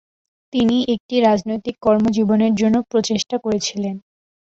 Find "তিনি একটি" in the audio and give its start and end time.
0.53-1.15